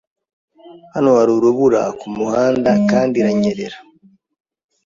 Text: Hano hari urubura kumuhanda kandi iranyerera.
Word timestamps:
Hano 0.93 1.09
hari 1.17 1.31
urubura 1.37 1.81
kumuhanda 1.99 2.71
kandi 2.89 3.15
iranyerera. 3.21 3.77